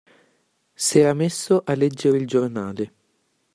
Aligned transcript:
S'era 0.73 1.13
messo 1.13 1.61
a 1.63 1.75
leggere 1.75 2.17
il 2.17 2.25
giornale. 2.25 2.93